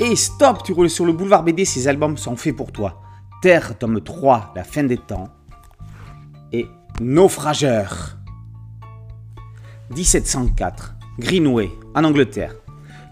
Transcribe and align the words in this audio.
Et 0.00 0.16
stop, 0.16 0.64
tu 0.64 0.72
roules 0.72 0.90
sur 0.90 1.06
le 1.06 1.12
boulevard 1.12 1.44
BD, 1.44 1.64
ces 1.64 1.86
albums 1.86 2.16
sont 2.16 2.34
faits 2.34 2.56
pour 2.56 2.72
toi. 2.72 3.00
Terre, 3.40 3.78
tome 3.78 4.00
3, 4.00 4.52
La 4.56 4.64
fin 4.64 4.82
des 4.82 4.96
temps. 4.96 5.28
Et 6.52 6.66
Naufrageur. 7.00 8.16
1704, 9.94 10.96
Greenway, 11.20 11.70
en 11.94 12.02
Angleterre. 12.02 12.56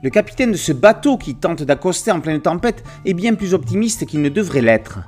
Le 0.03 0.11
capitaine 0.11 0.51
de 0.51 0.57
ce 0.57 0.73
bateau 0.73 1.19
qui 1.19 1.37
tente 1.37 1.63
d'accoster 1.63 2.11
en 2.11 2.21
pleine 2.21 2.41
tempête 2.41 2.83
est 3.05 3.15
bien 3.15 3.35
plus 3.35 3.55
optimiste 3.55 4.05
qu'il 4.07 4.21
ne 4.21 4.29
devrait 4.29 4.61
l'être. 4.61 4.99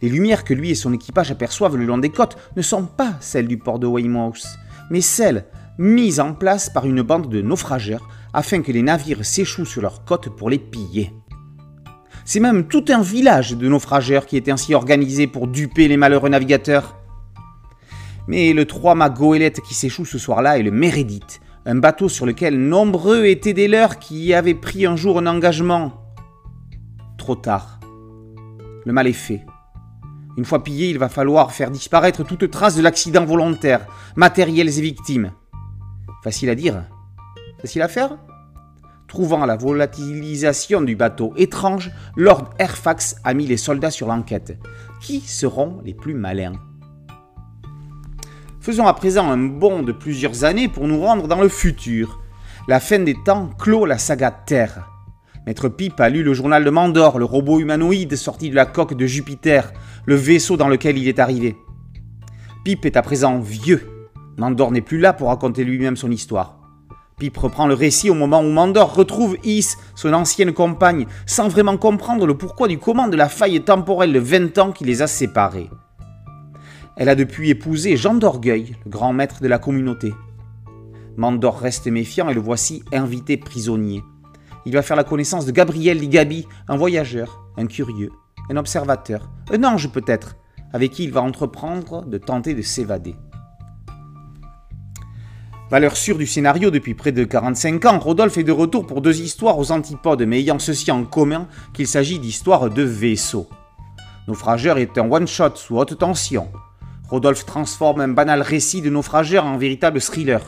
Les 0.00 0.08
lumières 0.08 0.44
que 0.44 0.54
lui 0.54 0.70
et 0.70 0.74
son 0.74 0.94
équipage 0.94 1.30
aperçoivent 1.30 1.76
le 1.76 1.84
long 1.84 1.98
des 1.98 2.10
côtes 2.10 2.38
ne 2.56 2.62
sont 2.62 2.86
pas 2.86 3.16
celles 3.20 3.48
du 3.48 3.58
port 3.58 3.78
de 3.78 3.86
Weymouth, 3.86 4.46
mais 4.90 5.02
celles 5.02 5.44
mises 5.76 6.20
en 6.20 6.32
place 6.32 6.70
par 6.70 6.86
une 6.86 7.02
bande 7.02 7.28
de 7.28 7.42
naufrageurs 7.42 8.08
afin 8.36 8.60
que 8.60 8.70
les 8.70 8.82
navires 8.82 9.24
s'échouent 9.24 9.64
sur 9.64 9.80
leurs 9.80 10.04
côtes 10.04 10.28
pour 10.28 10.50
les 10.50 10.58
piller. 10.58 11.10
C'est 12.26 12.38
même 12.38 12.68
tout 12.68 12.84
un 12.90 13.00
village 13.00 13.52
de 13.52 13.66
naufrageurs 13.66 14.26
qui 14.26 14.36
est 14.36 14.50
ainsi 14.50 14.74
organisé 14.74 15.26
pour 15.26 15.48
duper 15.48 15.88
les 15.88 15.96
malheureux 15.96 16.28
navigateurs. 16.28 16.96
Mais 18.28 18.52
le 18.52 18.66
trois-mâts 18.66 19.08
goélette 19.08 19.62
qui 19.62 19.72
s'échoue 19.72 20.04
ce 20.04 20.18
soir-là 20.18 20.58
est 20.58 20.62
le 20.62 20.70
Meredith, 20.70 21.40
un 21.64 21.76
bateau 21.76 22.10
sur 22.10 22.26
lequel 22.26 22.60
nombreux 22.60 23.24
étaient 23.24 23.54
des 23.54 23.68
leurs 23.68 23.98
qui 23.98 24.34
avaient 24.34 24.54
pris 24.54 24.84
un 24.84 24.96
jour 24.96 25.18
un 25.18 25.26
engagement. 25.26 25.94
Trop 27.16 27.36
tard. 27.36 27.80
Le 28.84 28.92
mal 28.92 29.06
est 29.06 29.14
fait. 29.14 29.46
Une 30.36 30.44
fois 30.44 30.62
pillé, 30.62 30.90
il 30.90 30.98
va 30.98 31.08
falloir 31.08 31.52
faire 31.52 31.70
disparaître 31.70 32.22
toute 32.22 32.50
trace 32.50 32.76
de 32.76 32.82
l'accident 32.82 33.24
volontaire, 33.24 33.86
matériels 34.14 34.78
et 34.78 34.82
victimes. 34.82 35.32
Facile 36.22 36.50
à 36.50 36.54
dire, 36.54 36.84
facile 37.60 37.82
à 37.82 37.88
faire 37.88 38.18
Trouvant 39.08 39.46
la 39.46 39.56
volatilisation 39.56 40.82
du 40.82 40.96
bateau 40.96 41.32
étrange, 41.36 41.92
Lord 42.16 42.50
Airfax 42.58 43.16
a 43.22 43.34
mis 43.34 43.46
les 43.46 43.56
soldats 43.56 43.92
sur 43.92 44.08
l'enquête. 44.08 44.58
Qui 45.00 45.20
seront 45.20 45.80
les 45.84 45.94
plus 45.94 46.14
malins 46.14 46.54
Faisons 48.60 48.88
à 48.88 48.94
présent 48.94 49.30
un 49.30 49.38
bond 49.38 49.84
de 49.84 49.92
plusieurs 49.92 50.42
années 50.42 50.66
pour 50.66 50.88
nous 50.88 51.00
rendre 51.00 51.28
dans 51.28 51.40
le 51.40 51.48
futur. 51.48 52.20
La 52.66 52.80
fin 52.80 52.98
des 52.98 53.14
temps 53.24 53.48
clôt 53.58 53.86
la 53.86 53.96
saga 53.96 54.32
Terre. 54.32 54.88
Maître 55.46 55.68
Pip 55.68 56.00
a 56.00 56.08
lu 56.08 56.24
le 56.24 56.34
journal 56.34 56.64
de 56.64 56.70
Mandor, 56.70 57.20
le 57.20 57.24
robot 57.24 57.60
humanoïde 57.60 58.16
sorti 58.16 58.50
de 58.50 58.56
la 58.56 58.66
coque 58.66 58.94
de 58.94 59.06
Jupiter, 59.06 59.72
le 60.04 60.16
vaisseau 60.16 60.56
dans 60.56 60.66
lequel 60.66 60.98
il 60.98 61.06
est 61.06 61.20
arrivé. 61.20 61.56
Pip 62.64 62.84
est 62.84 62.96
à 62.96 63.02
présent 63.02 63.38
vieux. 63.38 63.88
Mandor 64.36 64.72
n'est 64.72 64.80
plus 64.80 64.98
là 64.98 65.12
pour 65.12 65.28
raconter 65.28 65.62
lui-même 65.62 65.96
son 65.96 66.10
histoire. 66.10 66.65
Pip 67.18 67.38
reprend 67.38 67.66
le 67.66 67.72
récit 67.72 68.10
au 68.10 68.14
moment 68.14 68.42
où 68.42 68.50
Mandor 68.50 68.94
retrouve 68.94 69.38
Is, 69.42 69.76
son 69.94 70.12
ancienne 70.12 70.52
compagne, 70.52 71.06
sans 71.24 71.48
vraiment 71.48 71.78
comprendre 71.78 72.26
le 72.26 72.36
pourquoi 72.36 72.68
du 72.68 72.76
comment 72.76 73.08
de 73.08 73.16
la 73.16 73.30
faille 73.30 73.58
temporelle 73.64 74.12
de 74.12 74.18
20 74.18 74.58
ans 74.58 74.70
qui 74.70 74.84
les 74.84 75.00
a 75.00 75.06
séparés. 75.06 75.70
Elle 76.98 77.08
a 77.08 77.14
depuis 77.14 77.48
épousé 77.48 77.96
Jean 77.96 78.12
d'Orgueil, 78.12 78.76
le 78.84 78.90
grand 78.90 79.14
maître 79.14 79.40
de 79.40 79.48
la 79.48 79.58
communauté. 79.58 80.12
Mandor 81.16 81.58
reste 81.58 81.86
méfiant 81.86 82.28
et 82.28 82.34
le 82.34 82.40
voici 82.42 82.82
invité 82.92 83.38
prisonnier. 83.38 84.04
Il 84.66 84.74
va 84.74 84.82
faire 84.82 84.96
la 84.98 85.02
connaissance 85.02 85.46
de 85.46 85.52
Gabriel 85.52 85.98
Ligabi, 85.98 86.46
un 86.68 86.76
voyageur, 86.76 87.46
un 87.56 87.64
curieux, 87.64 88.12
un 88.50 88.58
observateur, 88.58 89.30
un 89.50 89.64
ange 89.64 89.90
peut-être, 89.90 90.36
avec 90.74 90.90
qui 90.90 91.04
il 91.04 91.12
va 91.12 91.22
entreprendre 91.22 92.04
de 92.04 92.18
tenter 92.18 92.52
de 92.52 92.60
s'évader. 92.60 93.14
Valeur 95.68 95.96
sûre 95.96 96.16
du 96.16 96.26
scénario 96.26 96.70
depuis 96.70 96.94
près 96.94 97.10
de 97.10 97.24
45 97.24 97.84
ans, 97.86 97.98
Rodolphe 97.98 98.38
est 98.38 98.44
de 98.44 98.52
retour 98.52 98.86
pour 98.86 99.02
deux 99.02 99.20
histoires 99.20 99.58
aux 99.58 99.72
antipodes, 99.72 100.22
mais 100.22 100.38
ayant 100.38 100.60
ceci 100.60 100.92
en 100.92 101.04
commun 101.04 101.48
qu'il 101.72 101.88
s'agit 101.88 102.20
d'histoires 102.20 102.70
de 102.70 102.82
vaisseaux. 102.82 103.48
Naufrageur 104.28 104.78
est 104.78 104.96
un 104.96 105.10
one-shot 105.10 105.56
sous 105.56 105.76
haute 105.76 105.98
tension, 105.98 106.48
Rodolphe 107.08 107.46
transforme 107.46 108.00
un 108.00 108.08
banal 108.08 108.42
récit 108.42 108.82
de 108.82 108.90
naufrageur 108.90 109.44
en 109.44 109.58
véritable 109.58 110.00
thriller. 110.00 110.40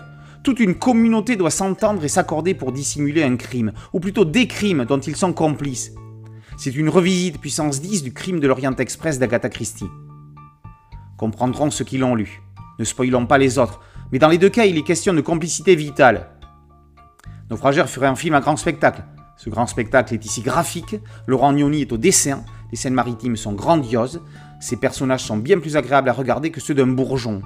Toute 0.42 0.58
une 0.58 0.74
communauté 0.74 1.36
doit 1.36 1.50
s'entendre 1.50 2.04
et 2.04 2.08
s'accorder 2.08 2.54
pour 2.54 2.72
dissimuler 2.72 3.22
un 3.22 3.36
crime, 3.36 3.72
ou 3.92 4.00
plutôt 4.00 4.24
des 4.24 4.48
crimes 4.48 4.84
dont 4.84 4.98
ils 4.98 5.14
sont 5.14 5.32
complices. 5.32 5.92
C'est 6.56 6.74
une 6.74 6.88
revisite 6.88 7.40
puissance 7.40 7.80
10 7.80 8.02
du 8.02 8.12
crime 8.12 8.40
de 8.40 8.48
l'Orient 8.48 8.74
Express 8.74 9.20
d'Agatha 9.20 9.48
Christie. 9.48 9.86
Comprendront 11.16 11.70
ceux 11.70 11.84
qui 11.84 11.98
l'ont 11.98 12.16
lu. 12.16 12.42
Ne 12.80 12.84
spoilons 12.84 13.26
pas 13.26 13.38
les 13.38 13.58
autres, 13.58 13.80
mais 14.12 14.18
dans 14.18 14.28
les 14.28 14.38
deux 14.38 14.48
cas, 14.48 14.64
il 14.64 14.78
est 14.78 14.82
question 14.82 15.14
de 15.14 15.20
complicité 15.20 15.74
vitale. 15.74 16.28
Naufrageur 17.50 17.88
ferait 17.88 18.06
un 18.06 18.16
film 18.16 18.34
à 18.34 18.40
grand 18.40 18.56
spectacle. 18.56 19.02
Ce 19.36 19.50
grand 19.50 19.66
spectacle 19.66 20.14
est 20.14 20.24
ici 20.24 20.42
graphique, 20.42 20.96
Laurent 21.26 21.52
Gnoni 21.52 21.82
est 21.82 21.92
au 21.92 21.96
dessin, 21.96 22.44
les 22.70 22.76
scènes 22.76 22.94
maritimes 22.94 23.36
sont 23.36 23.52
grandioses, 23.52 24.20
ces 24.60 24.76
personnages 24.76 25.22
sont 25.22 25.36
bien 25.36 25.60
plus 25.60 25.76
agréables 25.76 26.08
à 26.08 26.12
regarder 26.12 26.50
que 26.50 26.60
ceux 26.60 26.74
d'un 26.74 26.88
bourgeon. 26.88 27.42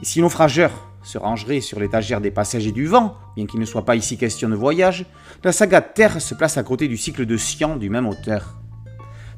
Et 0.00 0.04
si 0.04 0.20
Naufrageur 0.20 0.70
se 1.02 1.18
rangerait 1.18 1.60
sur 1.60 1.80
l'étagère 1.80 2.20
des 2.20 2.30
passagers 2.30 2.72
du 2.72 2.86
vent, 2.86 3.16
bien 3.36 3.46
qu'il 3.46 3.60
ne 3.60 3.64
soit 3.64 3.84
pas 3.84 3.96
ici 3.96 4.16
question 4.16 4.48
de 4.48 4.54
voyage, 4.54 5.04
la 5.44 5.52
saga 5.52 5.80
Terre 5.80 6.20
se 6.20 6.34
place 6.34 6.56
à 6.56 6.62
côté 6.62 6.88
du 6.88 6.96
cycle 6.96 7.26
de 7.26 7.36
Sian 7.36 7.76
du 7.76 7.90
même 7.90 8.08
auteur. 8.08 8.56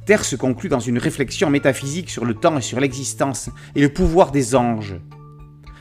Terre 0.06 0.24
se 0.24 0.36
conclut 0.36 0.68
dans 0.68 0.80
une 0.80 0.98
réflexion 0.98 1.50
métaphysique 1.50 2.10
sur 2.10 2.24
le 2.24 2.34
temps 2.34 2.56
et 2.56 2.62
sur 2.62 2.80
l'existence 2.80 3.50
et 3.74 3.82
le 3.82 3.92
pouvoir 3.92 4.30
des 4.30 4.54
anges. 4.54 4.97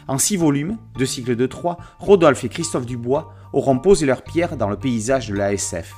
En 0.09 0.17
six 0.17 0.37
volumes, 0.37 0.79
deux 0.97 1.05
cycles 1.05 1.35
de 1.35 1.45
trois, 1.45 1.77
Rodolphe 1.99 2.43
et 2.43 2.49
Christophe 2.49 2.87
Dubois 2.87 3.31
auront 3.53 3.77
posé 3.77 4.07
leur 4.07 4.23
pierre 4.23 4.57
dans 4.57 4.67
le 4.67 4.75
paysage 4.75 5.27
de 5.27 5.35
la 5.35 5.53
SF. 5.53 5.93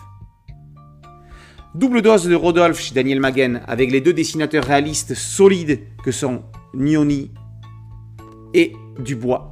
Double 1.76 2.02
dose 2.02 2.28
de 2.28 2.36
Rodolphe 2.36 2.82
chez 2.82 2.94
Daniel 2.94 3.22
Maguen, 3.22 3.62
avec 3.68 3.90
les 3.90 4.02
deux 4.02 4.12
dessinateurs 4.12 4.66
réalistes 4.66 5.16
solides 5.16 5.80
que 6.04 6.12
sont 6.12 6.44
Nioni 6.74 7.32
et 8.54 8.74
Dubois. 9.00 9.50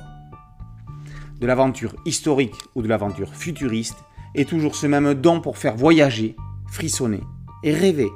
De 1.40 1.48
l'aventure 1.48 1.96
historique 2.06 2.58
ou 2.75 2.81
de 2.81 2.90
l'aventure 2.90 3.34
futuriste, 3.34 4.00
et 4.36 4.44
toujours 4.44 4.75
ce 4.75 4.88
même 4.88 5.14
don 5.14 5.40
pour 5.40 5.58
faire 5.58 5.78
voyager, 5.78 6.36
frissonner 6.68 7.22
et 7.64 7.74
rêver. 7.74 8.09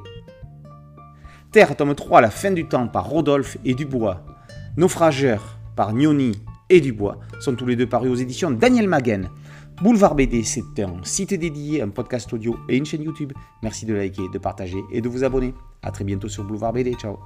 Terre, 1.54 1.78
tome 1.78 1.96
3, 1.96 2.20
La 2.20 2.32
fin 2.32 2.52
du 2.52 2.68
temps 2.68 2.90
par 2.90 3.06
Rodolphe 3.06 3.58
et 3.64 3.76
Dubois. 3.76 4.26
Naufrageur 4.76 5.63
par 5.76 5.94
Nioni 5.94 6.34
et 6.70 6.82
Dubois 6.82 7.20
sont 7.40 7.56
tous 7.56 7.66
les 7.66 7.76
deux 7.76 7.88
parus 7.88 8.12
aux 8.12 8.16
éditions 8.16 8.52
Daniel 8.52 8.88
Maguen. 8.88 9.30
Boulevard 9.82 10.16
BD, 10.16 10.44
c'est 10.44 10.80
un 10.80 11.04
site 11.04 11.34
dédié, 11.34 11.82
un 11.82 11.90
podcast 11.90 12.32
audio 12.32 12.58
et 12.70 12.78
une 12.78 12.86
chaîne 12.86 13.04
YouTube. 13.04 13.34
Merci 13.64 13.86
de 13.86 13.94
liker, 13.94 14.30
de 14.32 14.38
partager 14.38 14.84
et 14.92 15.02
de 15.02 15.10
vous 15.10 15.24
abonner. 15.24 15.54
A 15.82 15.92
très 15.92 16.04
bientôt 16.04 16.30
sur 16.30 16.44
Boulevard 16.44 16.74
BD. 16.74 16.94
Ciao 16.94 17.18